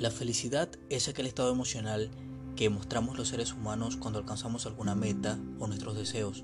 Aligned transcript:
La 0.00 0.10
felicidad 0.10 0.70
es 0.88 1.08
aquel 1.08 1.26
estado 1.26 1.52
emocional 1.52 2.10
que 2.56 2.70
mostramos 2.70 3.18
los 3.18 3.28
seres 3.28 3.52
humanos 3.52 3.98
cuando 3.98 4.18
alcanzamos 4.18 4.64
alguna 4.64 4.94
meta 4.94 5.38
o 5.58 5.66
nuestros 5.66 5.94
deseos, 5.94 6.42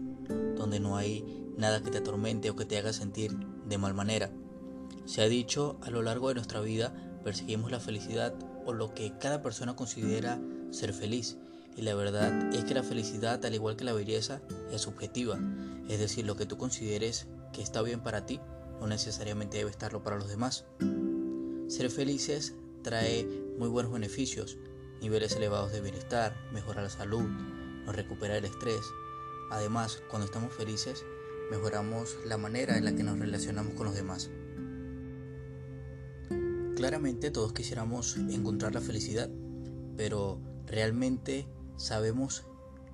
donde 0.56 0.78
no 0.78 0.98
hay 0.98 1.24
nada 1.56 1.82
que 1.82 1.90
te 1.90 1.96
atormente 1.96 2.50
o 2.50 2.54
que 2.54 2.66
te 2.66 2.76
haga 2.76 2.92
sentir 2.92 3.34
de 3.66 3.78
mal 3.78 3.94
manera. 3.94 4.30
Se 5.06 5.22
ha 5.22 5.26
dicho 5.26 5.78
a 5.80 5.88
lo 5.88 6.02
largo 6.02 6.28
de 6.28 6.34
nuestra 6.34 6.60
vida 6.60 6.92
perseguimos 7.24 7.70
la 7.70 7.80
felicidad 7.80 8.34
o 8.66 8.74
lo 8.74 8.92
que 8.92 9.16
cada 9.18 9.40
persona 9.40 9.74
considera 9.74 10.38
ser 10.70 10.92
feliz. 10.92 11.38
Y 11.78 11.80
la 11.80 11.94
verdad 11.94 12.54
es 12.54 12.64
que 12.64 12.74
la 12.74 12.82
felicidad, 12.82 13.42
al 13.42 13.54
igual 13.54 13.76
que 13.76 13.84
la 13.84 13.94
belleza, 13.94 14.42
es 14.70 14.82
subjetiva. 14.82 15.38
Es 15.88 15.98
decir, 15.98 16.26
lo 16.26 16.36
que 16.36 16.44
tú 16.44 16.58
consideres 16.58 17.26
que 17.54 17.62
está 17.62 17.80
bien 17.80 18.02
para 18.02 18.26
ti, 18.26 18.38
no 18.80 18.86
necesariamente 18.86 19.56
debe 19.56 19.70
estarlo 19.70 20.02
para 20.02 20.18
los 20.18 20.28
demás. 20.28 20.66
Ser 21.68 21.90
felices 21.90 22.54
trae 22.86 23.26
muy 23.58 23.68
buenos 23.68 23.90
beneficios, 23.90 24.58
niveles 25.00 25.34
elevados 25.34 25.72
de 25.72 25.80
bienestar, 25.80 26.36
mejora 26.52 26.82
la 26.82 26.88
salud, 26.88 27.24
nos 27.84 27.96
recupera 27.96 28.36
el 28.36 28.44
estrés. 28.44 28.82
Además, 29.50 30.00
cuando 30.08 30.26
estamos 30.26 30.52
felices, 30.52 31.04
mejoramos 31.50 32.16
la 32.24 32.38
manera 32.38 32.78
en 32.78 32.84
la 32.84 32.94
que 32.94 33.02
nos 33.02 33.18
relacionamos 33.18 33.74
con 33.74 33.86
los 33.86 33.96
demás. 33.96 34.30
Claramente 36.76 37.32
todos 37.32 37.52
quisiéramos 37.52 38.18
encontrar 38.18 38.72
la 38.72 38.80
felicidad, 38.80 39.28
pero 39.96 40.40
¿realmente 40.66 41.48
sabemos 41.76 42.44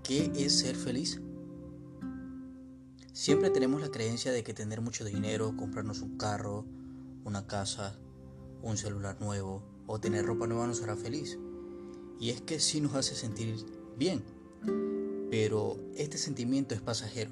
qué 0.02 0.32
es 0.34 0.58
ser 0.58 0.74
feliz? 0.74 1.20
Siempre 3.12 3.50
tenemos 3.50 3.82
la 3.82 3.90
creencia 3.90 4.32
de 4.32 4.42
que 4.42 4.54
tener 4.54 4.80
mucho 4.80 5.04
dinero, 5.04 5.54
comprarnos 5.54 6.00
un 6.00 6.16
carro, 6.16 6.64
una 7.24 7.46
casa, 7.46 7.98
un 8.62 8.78
celular 8.78 9.20
nuevo 9.20 9.71
o 9.86 10.00
tener 10.00 10.24
ropa 10.26 10.46
nueva 10.46 10.66
nos 10.66 10.82
hará 10.82 10.96
feliz. 10.96 11.38
Y 12.18 12.30
es 12.30 12.40
que 12.40 12.60
sí 12.60 12.80
nos 12.80 12.94
hace 12.94 13.14
sentir 13.14 13.56
bien, 13.96 14.22
pero 15.30 15.76
este 15.96 16.18
sentimiento 16.18 16.74
es 16.74 16.80
pasajero. 16.80 17.30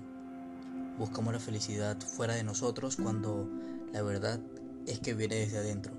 Buscamos 0.99 1.33
la 1.33 1.41
felicidad 1.41 2.01
fuera 2.01 2.35
de 2.35 2.45
nosotros 2.45 2.97
cuando 2.97 3.49
la 3.93 4.03
verdad 4.03 4.41
es 4.87 5.01
que 5.01 5.15
viene 5.15 5.37
desde 5.37 5.59
adentro. 5.59 5.93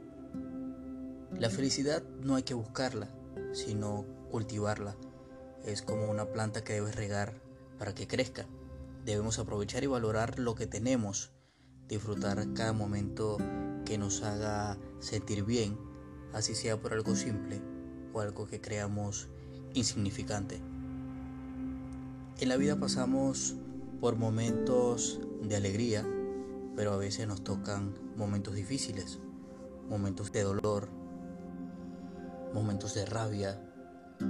La 1.38 1.50
felicidad 1.50 2.04
no 2.22 2.36
hay 2.36 2.44
que 2.44 2.54
buscarla, 2.54 3.10
sino 3.54 4.06
cultivarla. 4.30 4.96
Es 5.66 5.82
como 5.82 6.10
una 6.10 6.26
planta 6.26 6.64
que 6.64 6.74
debes 6.74 6.96
regar 6.96 7.42
para 7.80 7.96
que 7.96 8.08
crezca. 8.08 8.46
Debemos 9.06 9.40
aprovechar 9.40 9.84
y 9.84 9.88
valorar 9.88 10.38
lo 10.38 10.56
que 10.56 10.68
tenemos, 10.68 11.32
disfrutar 11.88 12.54
cada 12.54 12.74
momento 12.74 13.38
que 13.86 13.98
nos 13.98 14.22
haga 14.22 14.78
sentir 15.00 15.44
bien, 15.44 15.78
así 16.34 16.56
sea 16.56 16.80
por 16.80 16.94
algo 16.94 17.16
simple 17.16 17.62
o 18.14 18.22
algo 18.22 18.48
que 18.48 18.62
creamos 18.62 19.30
insignificante. 19.74 20.62
En 22.40 22.50
la 22.50 22.58
vida 22.58 22.76
pasamos 22.76 23.56
por 24.00 24.16
momentos 24.16 25.20
de 25.44 25.56
alegría, 25.56 26.06
pero 26.76 26.94
a 26.94 26.98
veces 26.98 27.28
nos 27.28 27.44
tocan 27.44 27.94
momentos 28.18 28.56
difíciles, 28.56 29.20
momentos 29.90 30.32
de 30.32 30.44
dolor, 30.44 30.90
momentos 32.54 32.94
de 32.96 33.06
rabia, 33.06 33.62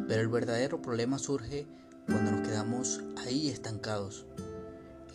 pero 0.08 0.22
el 0.22 0.28
verdadero 0.28 0.82
problema 0.82 1.18
surge 1.18 1.68
cuando 2.06 2.32
nos 2.32 2.48
quedamos 2.48 3.02
ahí 3.18 3.50
estancados 3.50 4.26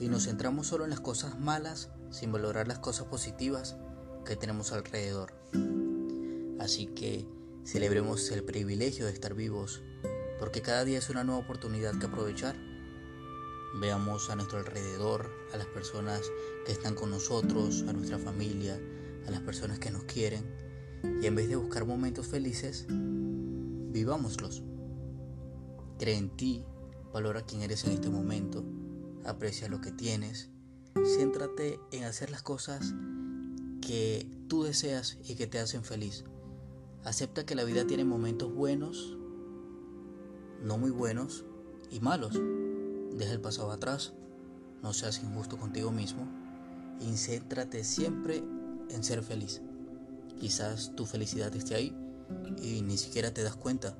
y 0.00 0.08
nos 0.08 0.24
centramos 0.24 0.66
solo 0.66 0.84
en 0.84 0.90
las 0.90 1.00
cosas 1.00 1.38
malas 1.38 1.90
sin 2.10 2.32
valorar 2.32 2.68
las 2.68 2.78
cosas 2.78 3.06
positivas 3.06 3.76
que 4.24 4.36
tenemos 4.36 4.72
alrededor. 4.72 5.32
Así 6.58 6.86
que 6.86 7.26
celebremos 7.64 8.30
el 8.30 8.42
privilegio 8.44 9.06
de 9.06 9.12
estar 9.12 9.34
vivos, 9.34 9.82
porque 10.38 10.62
cada 10.62 10.84
día 10.84 10.98
es 10.98 11.10
una 11.10 11.24
nueva 11.24 11.40
oportunidad 11.40 11.98
que 11.98 12.06
aprovechar. 12.06 12.56
Veamos 13.80 14.30
a 14.30 14.36
nuestro 14.36 14.58
alrededor, 14.58 15.30
a 15.52 15.56
las 15.56 15.66
personas 15.66 16.22
que 16.64 16.72
están 16.72 16.94
con 16.94 17.10
nosotros, 17.10 17.84
a 17.88 17.92
nuestra 17.92 18.18
familia, 18.18 18.80
a 19.26 19.30
las 19.30 19.40
personas 19.40 19.78
que 19.78 19.90
nos 19.90 20.04
quieren, 20.04 20.44
y 21.20 21.26
en 21.26 21.34
vez 21.34 21.48
de 21.48 21.56
buscar 21.56 21.84
momentos 21.84 22.26
felices, 22.26 22.86
vivámoslos. 22.88 24.62
Cree 25.98 26.16
en 26.16 26.30
ti, 26.36 26.64
valora 27.12 27.42
quién 27.42 27.62
eres 27.62 27.84
en 27.84 27.92
este 27.92 28.10
momento, 28.10 28.64
aprecia 29.24 29.68
lo 29.68 29.80
que 29.80 29.92
tienes, 29.92 30.50
céntrate 31.04 31.80
en 31.92 32.04
hacer 32.04 32.30
las 32.30 32.42
cosas 32.42 32.94
que 33.80 34.30
tú 34.48 34.64
deseas 34.64 35.18
y 35.24 35.34
que 35.34 35.46
te 35.46 35.58
hacen 35.58 35.84
feliz. 35.84 36.24
Acepta 37.06 37.46
que 37.46 37.54
la 37.54 37.62
vida 37.62 37.86
tiene 37.86 38.04
momentos 38.04 38.52
buenos, 38.52 39.16
no 40.60 40.76
muy 40.76 40.90
buenos 40.90 41.44
y 41.88 42.00
malos. 42.00 42.32
Deja 43.12 43.32
el 43.32 43.40
pasado 43.40 43.70
atrás, 43.70 44.12
no 44.82 44.92
seas 44.92 45.22
injusto 45.22 45.56
contigo 45.56 45.92
mismo 45.92 46.26
y 47.00 47.16
céntrate 47.16 47.84
siempre 47.84 48.42
en 48.90 49.04
ser 49.04 49.22
feliz. 49.22 49.62
Quizás 50.40 50.96
tu 50.96 51.06
felicidad 51.06 51.54
esté 51.54 51.76
ahí 51.76 51.96
y 52.60 52.82
ni 52.82 52.98
siquiera 52.98 53.32
te 53.32 53.44
das 53.44 53.54
cuenta. 53.54 53.96